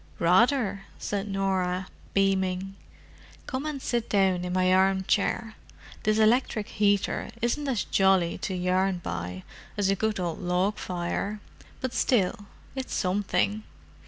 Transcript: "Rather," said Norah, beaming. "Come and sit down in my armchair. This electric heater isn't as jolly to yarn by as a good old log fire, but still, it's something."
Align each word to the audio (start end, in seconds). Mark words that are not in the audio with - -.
"Rather," 0.17 0.85
said 0.97 1.27
Norah, 1.27 1.85
beaming. 2.15 2.73
"Come 3.45 3.67
and 3.67 3.79
sit 3.79 4.09
down 4.09 4.43
in 4.43 4.51
my 4.51 4.73
armchair. 4.73 5.53
This 6.01 6.17
electric 6.17 6.69
heater 6.69 7.29
isn't 7.39 7.67
as 7.67 7.83
jolly 7.83 8.39
to 8.39 8.55
yarn 8.55 9.01
by 9.03 9.43
as 9.77 9.89
a 9.89 9.95
good 9.95 10.19
old 10.19 10.39
log 10.41 10.77
fire, 10.79 11.39
but 11.81 11.93
still, 11.93 12.47
it's 12.75 12.95
something." 12.95 13.61